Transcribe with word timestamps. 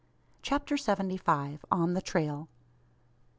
CHAPTER 0.41 0.77
SEVENTY 0.77 1.17
FIVE. 1.17 1.63
ON 1.71 1.93
THE 1.93 2.01
TRAIL. 2.01 2.47